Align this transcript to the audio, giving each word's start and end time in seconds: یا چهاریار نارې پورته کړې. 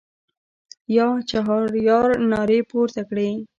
یا 0.97 1.07
چهاریار 1.29 2.09
نارې 2.31 2.59
پورته 2.69 3.01
کړې. 3.09 3.29